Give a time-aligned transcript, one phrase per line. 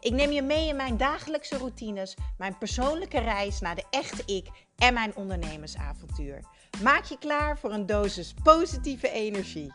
[0.00, 4.46] Ik neem je mee in mijn dagelijkse routines, mijn persoonlijke reis naar de echte ik
[4.76, 6.40] en mijn ondernemersavontuur.
[6.82, 9.72] Maak je klaar voor een dosis positieve energie.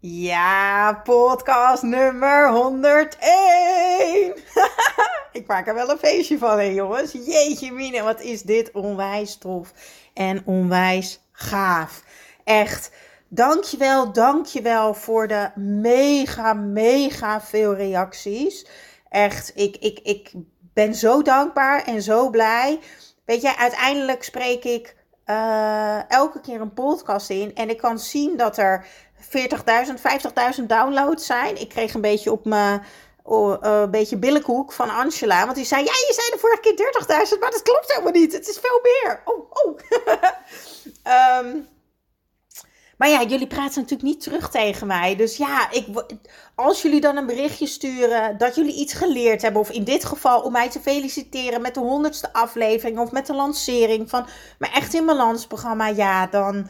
[0.00, 4.34] Ja, podcast nummer 101.
[5.38, 7.12] Ik maak er wel een feestje van, hè, jongens.
[7.12, 9.72] Jeetje mine, wat is dit onwijs tof
[10.14, 12.02] en onwijs gaaf.
[12.44, 12.90] Echt.
[13.28, 18.66] Dankjewel, dankjewel voor de mega, mega veel reacties.
[19.08, 20.32] Echt, ik, ik, ik
[20.72, 22.80] ben zo dankbaar en zo blij.
[23.24, 27.54] Weet je, uiteindelijk spreek ik uh, elke keer een podcast in.
[27.54, 28.86] En ik kan zien dat er
[29.20, 29.28] 40.000,
[30.58, 31.60] 50.000 downloads zijn.
[31.60, 32.82] Ik kreeg een beetje op mijn
[33.22, 35.44] oh, uh, beetje billenkoek van Angela.
[35.44, 38.32] Want die zei, ja, je zei de vorige keer 30.000, maar dat klopt helemaal niet.
[38.32, 39.22] Het is veel meer.
[39.24, 39.78] Oh, oh.
[41.44, 41.68] um,
[42.98, 45.16] Maar ja, jullie praten natuurlijk niet terug tegen mij.
[45.16, 45.86] Dus ja, ik,
[46.54, 50.40] als jullie dan een berichtje sturen dat jullie iets geleerd hebben, of in dit geval
[50.40, 54.26] om mij te feliciteren met de honderdste aflevering of met de lancering van
[54.58, 56.68] mijn Echt in Balans programma, ja, dan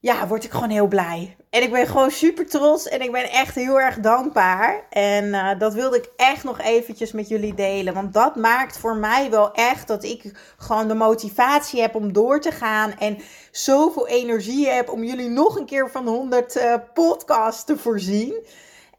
[0.00, 1.36] ja, word ik gewoon heel blij.
[1.52, 4.86] En ik ben gewoon super trots en ik ben echt heel erg dankbaar.
[4.90, 7.94] En uh, dat wilde ik echt nog eventjes met jullie delen.
[7.94, 12.40] Want dat maakt voor mij wel echt dat ik gewoon de motivatie heb om door
[12.40, 12.98] te gaan.
[12.98, 13.18] En
[13.50, 18.46] zoveel energie heb om jullie nog een keer van 100 uh, podcasts te voorzien.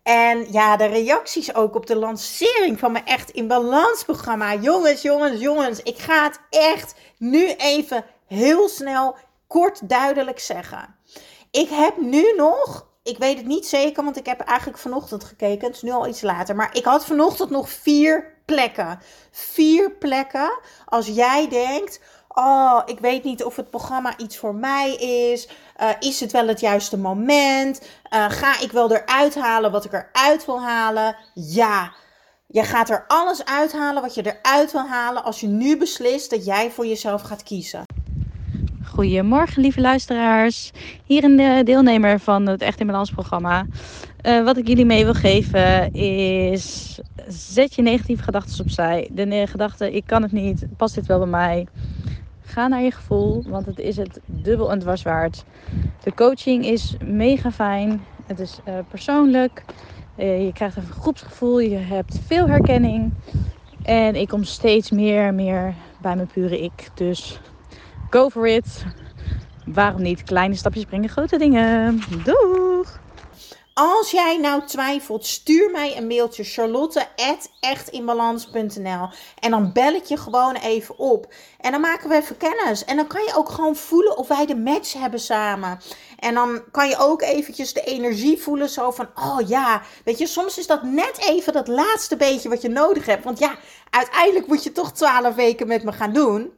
[0.03, 4.55] En ja, de reacties ook op de lancering van mijn Echt in Balans programma.
[4.55, 5.79] Jongens, jongens, jongens.
[5.83, 9.15] Ik ga het echt nu even heel snel
[9.47, 10.95] kort duidelijk zeggen.
[11.53, 15.67] Ik heb nu nog, ik weet het niet zeker, want ik heb eigenlijk vanochtend gekeken.
[15.67, 16.55] Het is nu al iets later.
[16.55, 18.99] Maar ik had vanochtend nog vier plekken.
[19.31, 20.59] Vier plekken.
[20.85, 25.49] Als jij denkt, oh, ik weet niet of het programma iets voor mij is.
[25.81, 27.81] Uh, is het wel het juiste moment?
[27.81, 31.15] Uh, ga ik wel eruit halen wat ik eruit wil halen?
[31.33, 31.93] Ja.
[32.47, 36.45] Je gaat er alles uithalen wat je eruit wil halen als je nu beslist dat
[36.45, 37.85] jij voor jezelf gaat kiezen.
[38.93, 40.71] Goedemorgen, lieve luisteraars.
[41.05, 43.65] Hier een de deelnemer van het Echt in Balans programma.
[44.25, 49.09] Uh, wat ik jullie mee wil geven is: zet je negatieve gedachten opzij.
[49.11, 51.67] De gedachte: ik kan het niet, past dit wel bij mij?
[52.41, 55.43] Ga naar je gevoel, want het is het dubbel en dwars waard.
[56.03, 58.01] De coaching is mega fijn.
[58.25, 59.63] Het is uh, persoonlijk.
[60.17, 61.59] Je krijgt een groepsgevoel.
[61.59, 63.13] Je hebt veel herkenning.
[63.83, 66.89] En ik kom steeds meer en meer bij mijn pure ik.
[66.93, 67.39] Dus
[68.13, 68.65] go for it.
[69.65, 70.23] Waarom niet?
[70.23, 72.01] Kleine stapjes brengen grote dingen.
[72.23, 73.01] Doeg!
[73.73, 79.09] Als jij nou twijfelt, stuur mij een mailtje charlotte@echtinbalans.nl
[79.39, 81.33] en dan bel ik je gewoon even op.
[81.59, 82.85] En dan maken we even kennis.
[82.85, 85.79] En dan kan je ook gewoon voelen of wij de match hebben samen.
[86.19, 90.27] En dan kan je ook eventjes de energie voelen zo van, oh ja, weet je,
[90.27, 93.23] soms is dat net even dat laatste beetje wat je nodig hebt.
[93.23, 93.55] Want ja,
[93.89, 96.51] uiteindelijk moet je toch twaalf weken met me gaan doen.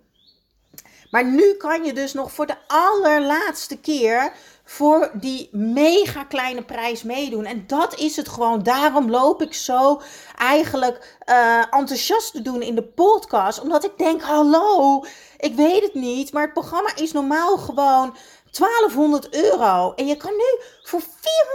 [1.11, 4.31] Maar nu kan je dus nog voor de allerlaatste keer
[4.65, 7.45] voor die mega kleine prijs meedoen.
[7.45, 8.63] En dat is het gewoon.
[8.63, 10.01] Daarom loop ik zo
[10.35, 13.61] eigenlijk uh, enthousiast te doen in de podcast.
[13.61, 15.03] Omdat ik denk, hallo,
[15.37, 16.33] ik weet het niet.
[16.33, 18.15] Maar het programma is normaal gewoon
[18.51, 19.93] 1200 euro.
[19.95, 21.01] En je kan nu voor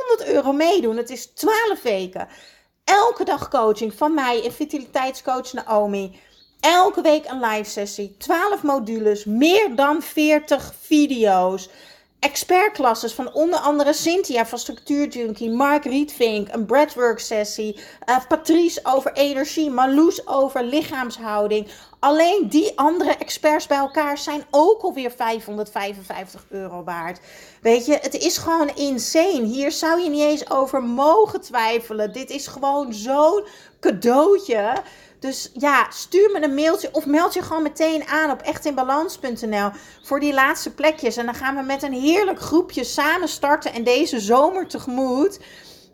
[0.06, 0.96] 400 euro meedoen.
[0.96, 2.28] Het is 12 weken.
[2.84, 6.20] Elke dag coaching van mij en vitaliteitscoach Naomi.
[6.60, 11.68] Elke week een live sessie, 12 modules, meer dan 40 video's.
[12.18, 17.76] Expertklasses van onder andere Cynthia van Structuur Junkie, Mark Rietvink, een breathwork sessie,
[18.08, 21.68] uh, Patrice over energie, Marloes over lichaamshouding.
[21.98, 27.20] Alleen die andere experts bij elkaar zijn ook alweer 555 euro waard.
[27.62, 29.42] Weet je, het is gewoon insane.
[29.42, 32.12] Hier zou je niet eens over mogen twijfelen.
[32.12, 33.44] Dit is gewoon zo'n
[33.80, 34.82] cadeautje.
[35.20, 39.70] Dus ja, stuur me een mailtje of meld je gewoon meteen aan op echtinbalans.nl
[40.02, 41.16] voor die laatste plekjes.
[41.16, 45.40] En dan gaan we met een heerlijk groepje samen starten en deze zomer tegemoet.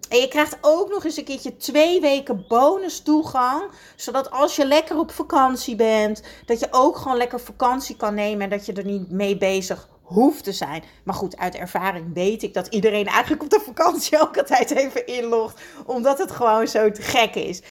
[0.08, 3.62] En je krijgt ook nog eens een keertje twee weken bonus toegang.
[3.96, 8.42] Zodat als je lekker op vakantie bent, dat je ook gewoon lekker vakantie kan nemen.
[8.42, 10.84] En dat je er niet mee bezig hoeft te zijn.
[11.04, 15.06] Maar goed, uit ervaring weet ik dat iedereen eigenlijk op de vakantie ook altijd even
[15.06, 15.60] inlogt.
[15.86, 17.62] Omdat het gewoon zo te gek is.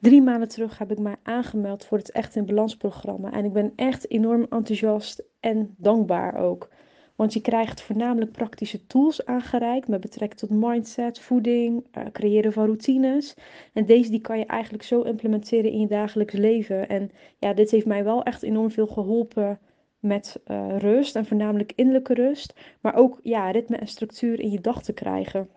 [0.00, 3.32] Drie maanden terug heb ik mij aangemeld voor het Echt in Balans programma.
[3.32, 6.68] En ik ben echt enorm enthousiast en dankbaar ook.
[7.16, 12.64] Want je krijgt voornamelijk praktische tools aangereikt met betrekking tot mindset, voeding, uh, creëren van
[12.64, 13.34] routines.
[13.72, 16.88] En deze die kan je eigenlijk zo implementeren in je dagelijks leven.
[16.88, 19.58] En ja, dit heeft mij wel echt enorm veel geholpen
[19.98, 22.54] met uh, rust en voornamelijk innerlijke rust.
[22.80, 25.48] Maar ook ja, ritme en structuur in je dag te krijgen.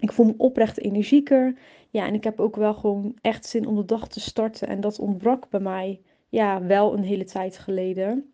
[0.00, 1.54] Ik voel me oprecht energieker.
[1.90, 4.68] Ja, en ik heb ook wel gewoon echt zin om de dag te starten.
[4.68, 8.32] En dat ontbrak bij mij ja, wel een hele tijd geleden.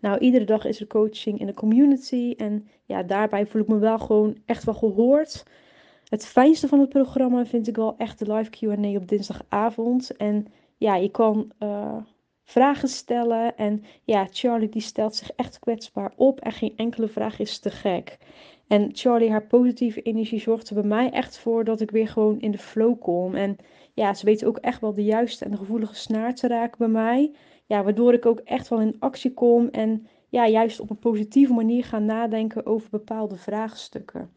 [0.00, 2.34] Nou, iedere dag is er coaching in de community.
[2.36, 5.44] En ja, daarbij voel ik me wel gewoon echt wel gehoord.
[6.08, 10.16] Het fijnste van het programma vind ik wel echt de live QA op dinsdagavond.
[10.16, 10.46] En
[10.76, 11.96] ja, je kan uh,
[12.44, 13.56] vragen stellen.
[13.56, 16.40] En ja, Charlie die stelt zich echt kwetsbaar op.
[16.40, 18.18] En geen enkele vraag is te gek.
[18.70, 22.40] En Charlie, haar positieve energie zorgt er bij mij echt voor dat ik weer gewoon
[22.40, 23.34] in de flow kom.
[23.34, 23.56] En
[23.94, 26.88] ja, ze weet ook echt wel de juiste en de gevoelige snaar te raken bij
[26.88, 27.34] mij.
[27.66, 31.52] Ja, waardoor ik ook echt wel in actie kom en ja, juist op een positieve
[31.52, 34.30] manier ga nadenken over bepaalde vraagstukken.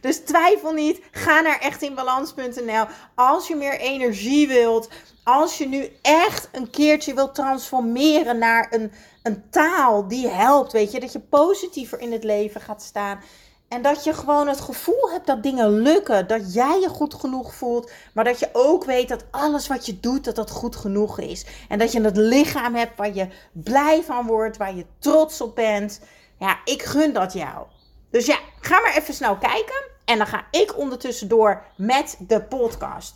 [0.00, 2.84] Dus twijfel niet, ga naar echtinbalans.nl
[3.14, 4.88] als je meer energie wilt.
[5.24, 10.92] Als je nu echt een keertje wilt transformeren naar een, een taal die helpt, weet
[10.92, 13.20] je, dat je positiever in het leven gaat staan.
[13.68, 16.26] En dat je gewoon het gevoel hebt dat dingen lukken.
[16.26, 17.90] Dat jij je goed genoeg voelt.
[18.14, 21.46] Maar dat je ook weet dat alles wat je doet, dat dat goed genoeg is.
[21.68, 24.56] En dat je het lichaam hebt waar je blij van wordt.
[24.56, 26.00] Waar je trots op bent.
[26.38, 27.66] Ja, ik gun dat jou.
[28.10, 29.84] Dus ja, ga maar even snel kijken.
[30.04, 33.14] En dan ga ik ondertussen door met de podcast.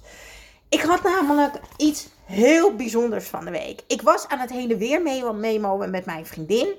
[0.69, 3.83] Ik had namelijk iets heel bijzonders van de week.
[3.87, 5.03] Ik was aan het heen en weer
[5.35, 6.75] memoen met mijn vriendin.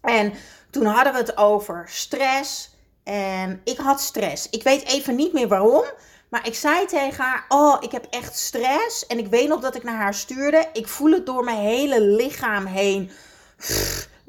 [0.00, 0.32] En
[0.70, 2.76] toen hadden we het over stress.
[3.04, 4.50] En ik had stress.
[4.50, 5.84] Ik weet even niet meer waarom.
[6.28, 9.06] Maar ik zei tegen haar: Oh, ik heb echt stress.
[9.06, 10.68] En ik weet nog dat ik naar haar stuurde.
[10.72, 13.10] Ik voel het door mijn hele lichaam heen.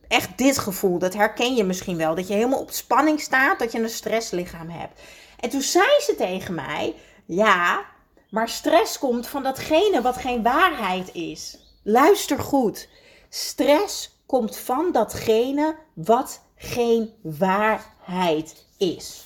[0.08, 1.00] Echt dit gevoel.
[1.00, 2.16] Dat herken je misschien wel.
[2.16, 3.60] Dat je helemaal op spanning staat.
[3.60, 5.02] Dat je een stresslichaam hebt.
[5.40, 7.86] En toen zei ze tegen mij: Ja,
[8.30, 11.58] maar stress komt van datgene wat geen waarheid is.
[11.84, 12.90] Luister goed.
[13.30, 19.26] Stress komt van datgene wat geen waarheid is.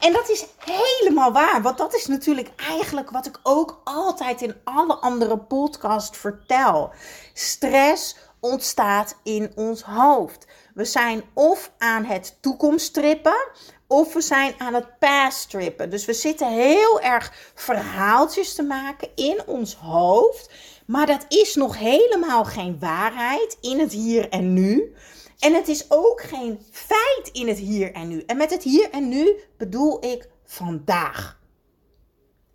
[0.00, 4.54] En dat is helemaal waar, want dat is natuurlijk eigenlijk wat ik ook altijd in
[4.64, 6.90] alle andere podcasts vertel.
[7.34, 10.46] Stress ontstaat in ons hoofd.
[10.74, 13.48] We zijn of aan het toekomsttrippen,
[13.86, 15.90] of we zijn aan het past trippen.
[15.90, 20.50] Dus we zitten heel erg verhaaltjes te maken in ons hoofd.
[20.86, 24.94] Maar dat is nog helemaal geen waarheid in het hier en nu.
[25.38, 28.22] En het is ook geen feit in het hier en nu.
[28.26, 31.38] En met het hier en nu bedoel ik vandaag.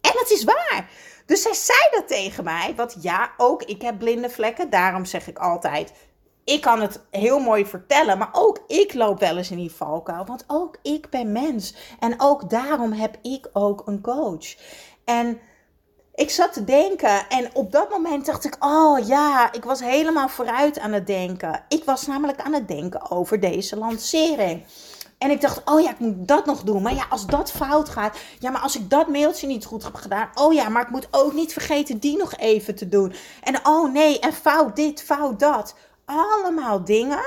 [0.02, 0.90] En het is waar.
[1.26, 2.74] Dus zij zei dat tegen mij.
[2.76, 4.70] Want ja, ook ik heb blinde vlekken.
[4.70, 5.92] Daarom zeg ik altijd:
[6.44, 10.26] ik kan het heel mooi vertellen, maar ook ik loop wel eens in die valkuil.
[10.26, 11.76] Want ook ik ben mens.
[12.00, 14.56] En ook daarom heb ik ook een coach.
[15.06, 15.40] En
[16.16, 20.30] ik zat te denken en op dat moment dacht ik, oh ja, ik was helemaal
[20.30, 21.64] vooruit aan het denken.
[21.68, 24.64] Ik was namelijk aan het denken over deze lancering.
[25.18, 26.82] En ik dacht, oh ja, ik moet dat nog doen.
[26.82, 28.18] Maar ja, als dat fout gaat.
[28.40, 30.30] Ja, maar als ik dat mailtje niet goed heb gedaan.
[30.34, 33.14] Oh ja, maar ik moet ook niet vergeten die nog even te doen.
[33.44, 35.76] En oh nee, en fout dit, fout dat
[36.06, 37.24] allemaal dingen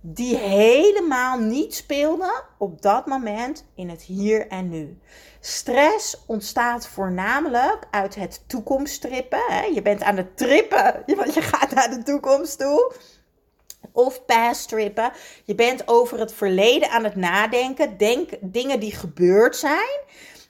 [0.00, 4.98] die helemaal niet speelden op dat moment in het hier en nu.
[5.40, 9.42] Stress ontstaat voornamelijk uit het toekomsttrippen.
[9.46, 9.64] Hè?
[9.64, 12.92] Je bent aan het trippen, want je gaat naar de toekomst toe.
[13.92, 15.12] Of past trippen.
[15.44, 17.96] Je bent over het verleden aan het nadenken.
[17.96, 20.00] Denk dingen die gebeurd zijn.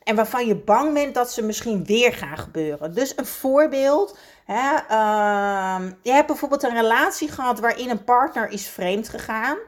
[0.02, 2.94] En waarvan je bang bent dat ze misschien weer gaan gebeuren.
[2.94, 8.68] Dus een voorbeeld Hè, uh, je hebt bijvoorbeeld een relatie gehad waarin een partner is
[8.68, 9.58] vreemd gegaan.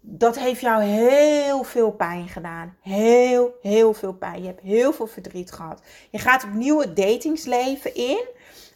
[0.00, 2.76] Dat heeft jou heel veel pijn gedaan.
[2.80, 4.40] Heel, heel veel pijn.
[4.40, 5.82] Je hebt heel veel verdriet gehad.
[6.10, 8.24] Je gaat opnieuw het datingsleven in.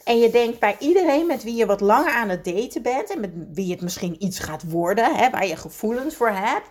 [0.05, 3.11] En je denkt bij iedereen met wie je wat langer aan het daten bent.
[3.11, 5.15] En met wie het misschien iets gaat worden.
[5.15, 6.67] Hè, waar je gevoelens voor hebt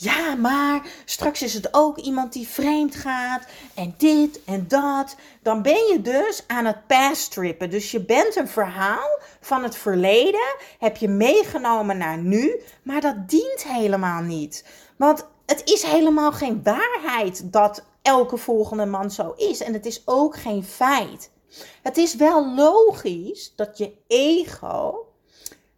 [0.00, 5.16] ja, maar straks is het ook iemand die vreemd gaat en dit en dat.
[5.42, 7.70] Dan ben je dus aan het past trippen.
[7.70, 13.28] Dus je bent een verhaal van het verleden, heb je meegenomen naar nu, maar dat
[13.28, 14.64] dient helemaal niet.
[14.96, 19.60] Want het is helemaal geen waarheid dat elke volgende man zo is.
[19.60, 21.30] En het is ook geen feit.
[21.82, 25.04] Het is wel logisch dat je ego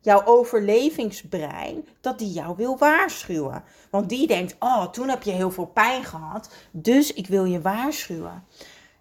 [0.00, 3.64] jouw overlevingsbrein, dat die jou wil waarschuwen.
[3.90, 7.60] Want die denkt, oh, toen heb je heel veel pijn gehad, dus ik wil je
[7.60, 8.44] waarschuwen.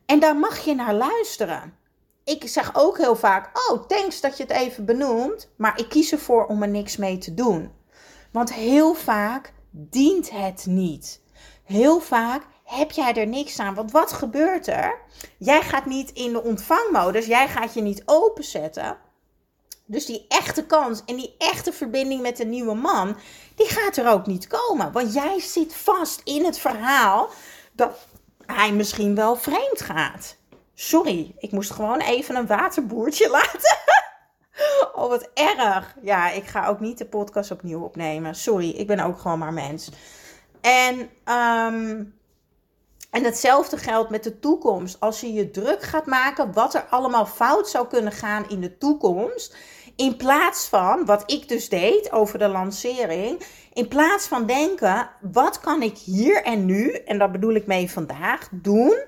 [0.06, 1.75] En daar mag je naar luisteren.
[2.24, 5.50] ik zeg ook heel vaak: Oh, thanks dat je het even benoemt.
[5.56, 7.72] Maar ik kies ervoor om er niks mee te doen.
[8.32, 11.22] Want heel vaak dient het niet.
[11.63, 13.74] Heel vaak heb jij er niks aan.
[13.74, 15.00] Want wat gebeurt er?
[15.38, 18.98] Jij gaat niet in de ontvangmodus, jij gaat je niet openzetten.
[19.86, 23.18] Dus die echte kans en die echte verbinding met een nieuwe man,
[23.56, 24.92] die gaat er ook niet komen.
[24.92, 27.30] Want jij zit vast in het verhaal
[27.72, 27.98] dat
[28.46, 30.38] hij misschien wel vreemd gaat.
[30.74, 33.78] Sorry, ik moest gewoon even een waterboertje laten.
[34.94, 35.96] oh, wat erg.
[36.01, 38.36] Ja, ik ga ook niet de podcast opnieuw opnemen.
[38.36, 39.90] Sorry, ik ben ook gewoon maar mens.
[40.62, 42.20] En, um,
[43.12, 45.00] en hetzelfde geldt met de toekomst.
[45.00, 48.77] Als je je druk gaat maken wat er allemaal fout zou kunnen gaan in de
[48.77, 49.56] toekomst.
[49.96, 53.44] In plaats van, wat ik dus deed over de lancering.
[53.74, 57.91] In plaats van denken, wat kan ik hier en nu, en dat bedoel ik mee
[57.91, 59.03] vandaag, doen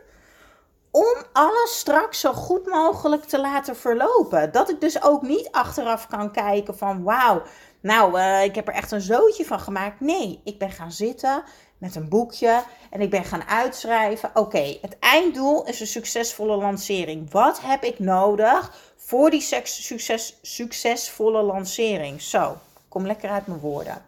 [0.91, 4.51] om alles straks zo goed mogelijk te laten verlopen.
[4.51, 7.41] Dat ik dus ook niet achteraf kan kijken van wauw,
[7.83, 9.99] nou, uh, ik heb er echt een zootje van gemaakt.
[9.99, 11.43] Nee, ik ben gaan zitten
[11.83, 14.31] met een boekje en ik ben gaan uitschrijven.
[14.33, 17.31] Oké, het einddoel is een succesvolle lancering.
[17.31, 22.21] Wat heb ik nodig voor die succes, succesvolle lancering?
[22.21, 24.01] Zo, kom lekker uit mijn woorden.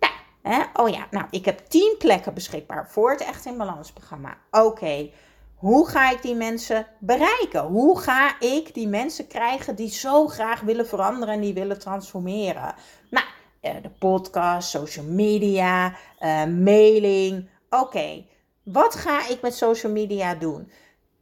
[0.00, 0.12] Nou,
[0.42, 4.36] hè, oh ja, nou, ik heb 10 plekken beschikbaar voor het Echt in Balans programma.
[4.50, 5.10] Oké.
[5.54, 7.62] Hoe ga ik die mensen bereiken?
[7.62, 12.74] Hoe ga ik die mensen krijgen die zo graag willen veranderen en die willen transformeren?
[13.10, 13.26] Nou,
[13.60, 17.48] de podcast, social media, uh, mailing.
[17.70, 18.24] Oké,
[18.62, 20.72] wat ga ik met social media doen?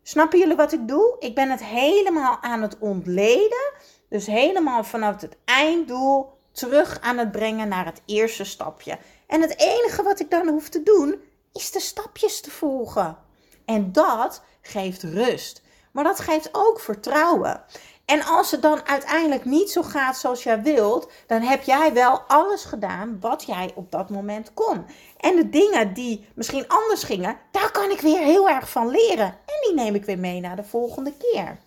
[0.02, 1.16] Snappen jullie wat ik doe?
[1.18, 3.72] Ik ben het helemaal aan het ontleden.
[4.08, 8.98] Dus helemaal vanaf het einddoel terug aan het brengen naar het eerste stapje.
[9.26, 11.20] En het enige wat ik dan hoef te doen,
[11.52, 13.16] is de stapjes te volgen.
[13.64, 15.62] En dat geeft rust.
[15.92, 17.64] Maar dat geeft ook vertrouwen.
[18.06, 22.18] En als het dan uiteindelijk niet zo gaat zoals jij wilt, dan heb jij wel
[22.18, 24.86] alles gedaan wat jij op dat moment kon.
[25.16, 29.26] En de dingen die misschien anders gingen, daar kan ik weer heel erg van leren.
[29.26, 31.58] En die neem ik weer mee naar de volgende keer.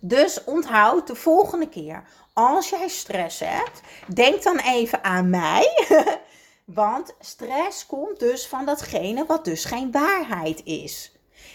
[0.00, 3.80] Dus onthoud de volgende keer, als jij stress hebt,
[4.14, 5.86] denk dan even aan mij.
[6.64, 11.13] Want stress komt dus van datgene wat dus geen waarheid is.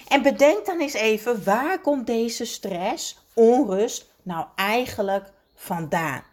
[0.09, 6.23] En bedenk dan eens even, waar komt deze stress, onrust nou eigenlijk vandaan?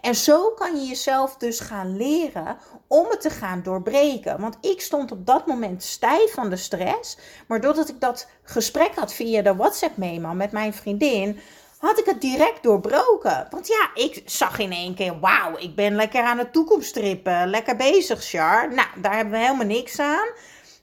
[0.00, 2.56] En zo kan je jezelf dus gaan leren
[2.86, 4.40] om het te gaan doorbreken.
[4.40, 7.18] Want ik stond op dat moment stijf van de stress.
[7.46, 11.40] Maar doordat ik dat gesprek had via de WhatsApp-memo met mijn vriendin,
[11.78, 13.46] had ik het direct doorbroken.
[13.50, 17.48] Want ja, ik zag in één keer, wauw, ik ben lekker aan het toekomsttrippen.
[17.48, 18.74] Lekker bezig, Char.
[18.74, 20.28] Nou, daar hebben we helemaal niks aan.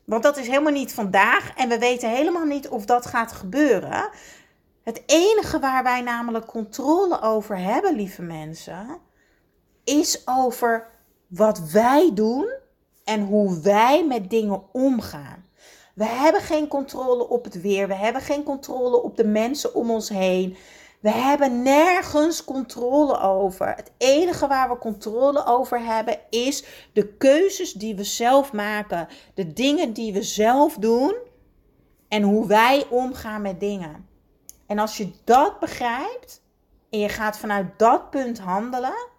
[0.05, 1.55] Want dat is helemaal niet vandaag.
[1.55, 4.09] En we weten helemaal niet of dat gaat gebeuren.
[4.83, 8.97] Het enige waar wij namelijk controle over hebben, lieve mensen,
[9.83, 10.88] is over
[11.27, 12.53] wat wij doen
[13.03, 15.45] en hoe wij met dingen omgaan.
[15.93, 17.88] We hebben geen controle op het weer.
[17.88, 20.57] We hebben geen controle op de mensen om ons heen.
[21.05, 23.67] We hebben nergens controle over.
[23.67, 29.53] Het enige waar we controle over hebben is de keuzes die we zelf maken, de
[29.53, 31.15] dingen die we zelf doen
[32.07, 34.07] en hoe wij omgaan met dingen.
[34.67, 36.41] En als je dat begrijpt
[36.89, 39.09] en je gaat vanuit dat punt handelen,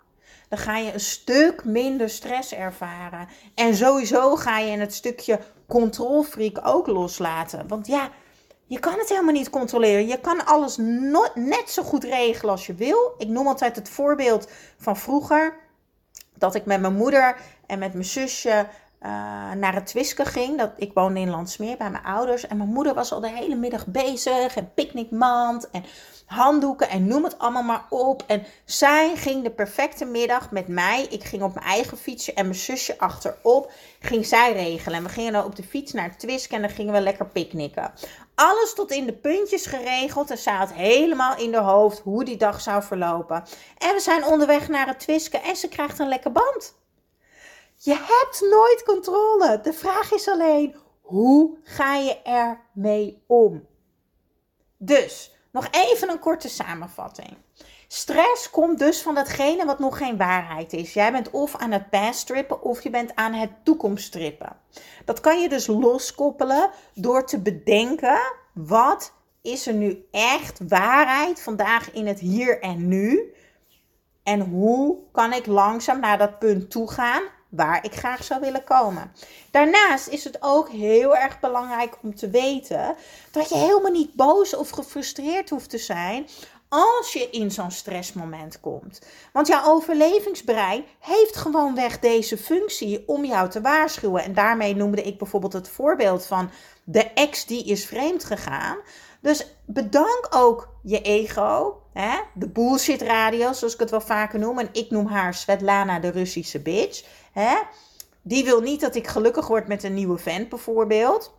[0.49, 3.29] dan ga je een stuk minder stress ervaren.
[3.55, 7.69] En sowieso ga je in het stukje controlfreak ook loslaten.
[7.69, 8.11] Want ja,
[8.67, 10.07] je kan het helemaal niet controleren.
[10.07, 10.77] Je kan alles
[11.35, 13.15] net zo goed regelen als je wil.
[13.19, 15.57] Ik noem altijd het voorbeeld van vroeger.
[16.35, 18.67] Dat ik met mijn moeder en met mijn zusje
[19.03, 20.59] uh, naar het Twisken ging.
[20.59, 22.47] Dat, ik woonde in Landsmeer bij mijn ouders.
[22.47, 24.57] En mijn moeder was al de hele middag bezig.
[24.57, 25.85] En picknickmand en
[26.27, 28.25] handdoeken en noem het allemaal maar op.
[28.27, 31.07] En zij ging de perfecte middag met mij.
[31.11, 33.73] Ik ging op mijn eigen fietsje en mijn zusje achterop.
[34.01, 34.99] Ging zij regelen.
[34.99, 37.27] En we gingen dan op de fiets naar het Twisken en dan gingen we lekker
[37.27, 37.93] picknicken.
[38.35, 40.31] Alles tot in de puntjes geregeld.
[40.31, 43.45] En zij had helemaal in de hoofd hoe die dag zou verlopen.
[43.79, 46.75] En we zijn onderweg naar het Twisken en ze krijgt een lekker band.
[47.87, 49.61] Je hebt nooit controle.
[49.63, 53.67] De vraag is alleen, hoe ga je ermee om?
[54.77, 57.37] Dus, nog even een korte samenvatting.
[57.89, 60.93] Stress komt dus van datgene wat nog geen waarheid is.
[60.93, 64.57] Jij bent of aan het past trippen of je bent aan het toekomst trippen.
[65.05, 68.21] Dat kan je dus loskoppelen door te bedenken
[68.55, 69.13] wat
[69.43, 73.35] is er nu echt waarheid vandaag in het hier en nu.
[74.23, 78.65] En hoe kan ik langzaam naar dat punt toe gaan waar ik graag zou willen
[78.65, 79.13] komen.
[79.51, 82.97] Daarnaast is het ook heel erg belangrijk om te weten
[83.31, 86.27] dat je helemaal niet boos of gefrustreerd hoeft te zijn
[86.69, 89.01] als je in zo'n stressmoment komt.
[89.33, 94.23] Want jouw overlevingsbrein heeft gewoonweg deze functie om jou te waarschuwen.
[94.23, 96.51] En daarmee noemde ik bijvoorbeeld het voorbeeld van
[96.85, 98.77] de ex die is vreemd gegaan.
[99.21, 102.19] Dus bedank ook je ego, hè?
[102.35, 104.59] de bullshit radio, zoals ik het wel vaker noem.
[104.59, 107.05] En ik noem haar Svetlana de Russische bitch.
[107.33, 107.57] Hè?
[108.23, 111.35] Die wil niet dat ik gelukkig word met een nieuwe vent bijvoorbeeld.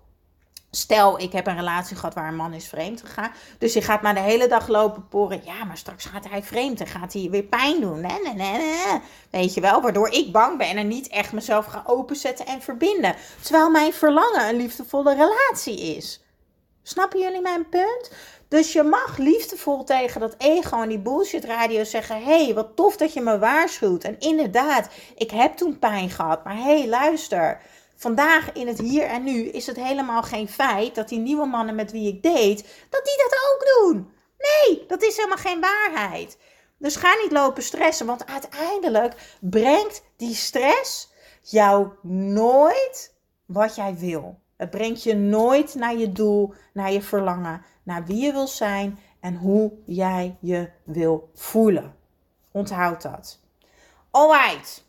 [0.71, 3.31] Stel, ik heb een relatie gehad waar een man is vreemd gegaan.
[3.57, 5.41] Dus je gaat maar de hele dag lopen poren.
[5.45, 8.07] Ja, maar straks gaat hij vreemd en gaat hij weer pijn doen.
[9.29, 13.15] Weet je wel, waardoor ik bang ben en niet echt mezelf ga openzetten en verbinden.
[13.41, 16.21] Terwijl mijn verlangen een liefdevolle relatie is.
[16.83, 18.11] Snappen jullie mijn punt?
[18.47, 22.97] Dus je mag liefdevol tegen dat ego en die bullshit radio zeggen: hey, wat tof
[22.97, 24.03] dat je me waarschuwt.
[24.03, 26.43] En inderdaad, ik heb toen pijn gehad.
[26.43, 27.61] Maar hey, luister
[27.95, 31.75] vandaag in het hier en nu is het helemaal geen feit dat die nieuwe mannen
[31.75, 34.11] met wie ik date, dat die dat ook doen.
[34.37, 36.37] Nee, dat is helemaal geen waarheid.
[36.77, 41.11] Dus ga niet lopen stressen, want uiteindelijk brengt die stress
[41.41, 44.39] jou nooit wat jij wil.
[44.57, 48.99] Het brengt je nooit naar je doel, naar je verlangen, naar wie je wil zijn
[49.19, 51.95] en hoe jij je wil voelen.
[52.51, 53.39] Onthoud dat.
[54.11, 54.83] Alright,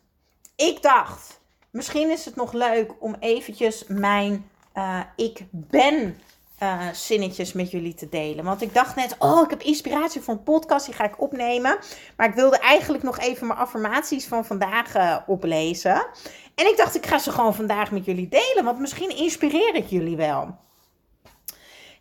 [0.57, 1.39] ik dacht
[1.71, 6.19] Misschien is het nog leuk om eventjes mijn uh, ik ben
[6.63, 8.45] uh, zinnetjes met jullie te delen.
[8.45, 11.79] Want ik dacht net, oh, ik heb inspiratie voor een podcast, die ga ik opnemen.
[12.17, 16.07] Maar ik wilde eigenlijk nog even mijn affirmaties van vandaag uh, oplezen.
[16.55, 19.87] En ik dacht, ik ga ze gewoon vandaag met jullie delen, want misschien inspireer ik
[19.87, 20.57] jullie wel.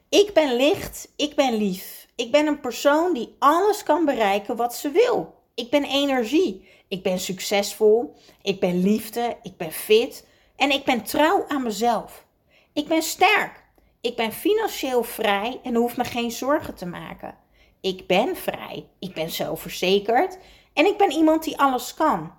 [0.09, 2.07] Ik ben licht, ik ben lief.
[2.15, 5.35] Ik ben een persoon die alles kan bereiken wat ze wil.
[5.55, 6.67] Ik ben energie.
[6.87, 8.15] Ik ben succesvol.
[8.41, 9.37] Ik ben liefde.
[9.43, 10.27] Ik ben fit.
[10.55, 12.25] En ik ben trouw aan mezelf.
[12.73, 13.63] Ik ben sterk.
[14.01, 17.37] Ik ben financieel vrij en hoef me geen zorgen te maken.
[17.81, 18.87] Ik ben vrij.
[18.99, 20.37] Ik ben zelfverzekerd.
[20.73, 22.33] En ik ben iemand die alles kan.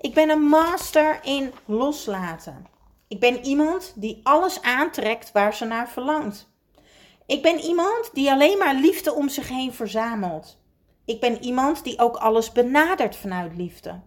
[0.00, 2.66] Ik ben een master in loslaten.
[3.08, 6.54] Ik ben iemand die alles aantrekt waar ze naar verlangt.
[7.26, 10.58] Ik ben iemand die alleen maar liefde om zich heen verzamelt.
[11.04, 14.00] Ik ben iemand die ook alles benadert vanuit liefde.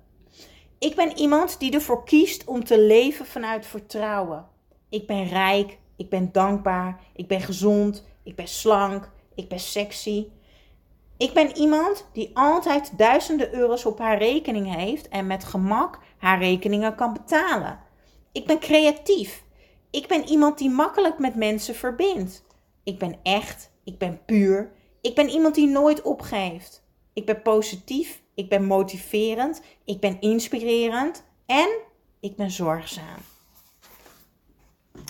[0.80, 4.48] Ik ben iemand die ervoor kiest om te leven vanuit vertrouwen.
[4.90, 10.28] Ik ben rijk, ik ben dankbaar, ik ben gezond, ik ben slank, ik ben sexy.
[11.18, 16.40] Ik ben iemand die altijd duizenden euro's op haar rekening heeft en met gemak haar
[16.40, 17.80] rekeningen kan betalen.
[18.32, 19.44] Ik ben creatief.
[19.92, 22.48] Ik ben iemand die makkelijk met mensen verbindt.
[22.90, 24.72] Ik ben echt, ik ben puur.
[25.02, 26.84] Ik ben iemand die nooit opgeeft.
[27.14, 31.70] Ik ben positief, ik ben motiverend, ik ben inspirerend en
[32.20, 33.18] ik ben zorgzaam.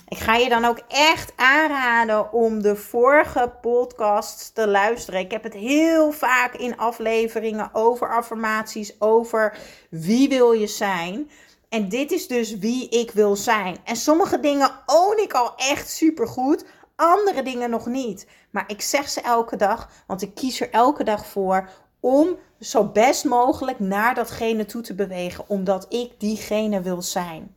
[0.07, 5.19] Ik ga je dan ook echt aanraden om de vorige podcast te luisteren.
[5.19, 9.57] Ik heb het heel vaak in afleveringen over affirmaties, over
[9.89, 11.29] wie wil je zijn.
[11.69, 13.77] En dit is dus wie ik wil zijn.
[13.83, 16.65] En sommige dingen own ik al echt supergoed,
[16.99, 18.27] andere dingen nog niet.
[18.49, 22.85] Maar ik zeg ze elke dag, want ik kies er elke dag voor om zo
[22.85, 27.55] best mogelijk naar datgene toe te bewegen, omdat ik diegene wil zijn.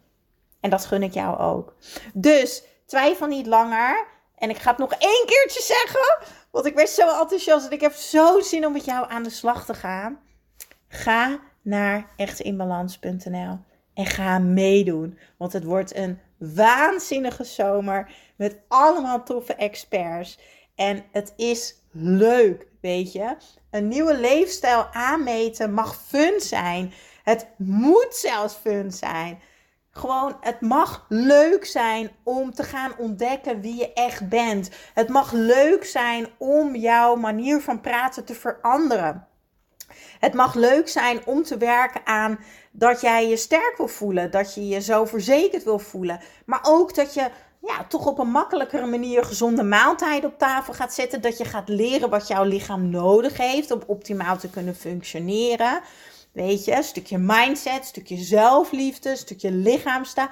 [0.61, 1.75] En dat gun ik jou ook.
[2.15, 4.07] Dus twijfel niet langer.
[4.35, 6.19] En ik ga het nog één keertje zeggen,
[6.51, 9.31] want ik ben zo enthousiast en ik heb zo zin om met jou aan de
[9.31, 10.19] slag te gaan.
[10.89, 13.59] Ga naar echtinbalans.nl
[13.95, 20.39] en ga meedoen, want het wordt een waanzinnige zomer met allemaal toffe experts.
[20.75, 23.37] En het is leuk, weet je.
[23.71, 26.93] Een nieuwe leefstijl aanmeten mag fun zijn.
[27.23, 29.41] Het moet zelfs fun zijn.
[29.91, 34.71] Gewoon, het mag leuk zijn om te gaan ontdekken wie je echt bent.
[34.95, 39.27] Het mag leuk zijn om jouw manier van praten te veranderen.
[40.19, 42.39] Het mag leuk zijn om te werken aan
[42.73, 46.95] dat jij je sterk wil voelen, dat je je zo verzekerd wil voelen, maar ook
[46.95, 47.31] dat je
[47.67, 51.21] ja, toch op een makkelijkere manier gezonde maaltijden op tafel gaat zetten.
[51.21, 55.81] Dat je gaat leren wat jouw lichaam nodig heeft om optimaal te kunnen functioneren.
[56.33, 60.29] Weet je, een stukje mindset, een stukje zelfliefde, een stukje lichaamstaal.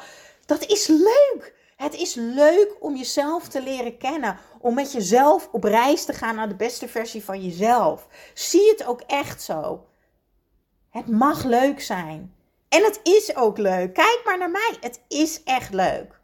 [0.47, 1.55] Dat is leuk.
[1.77, 4.38] Het is leuk om jezelf te leren kennen.
[4.61, 8.07] Om met jezelf op reis te gaan naar de beste versie van jezelf.
[8.35, 9.87] Zie het ook echt zo.
[10.90, 12.35] Het mag leuk zijn.
[12.69, 13.95] En het is ook leuk.
[13.95, 14.77] Kijk maar naar mij.
[14.81, 16.19] Het is echt leuk.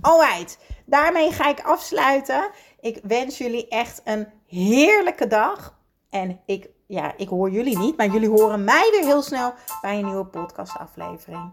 [0.00, 2.50] Alright, daarmee ga ik afsluiten.
[2.80, 5.78] Ik wens jullie echt een heerlijke dag.
[6.10, 9.98] En ik, ja, ik hoor jullie niet, maar jullie horen mij weer heel snel bij
[9.98, 11.52] een nieuwe podcastaflevering.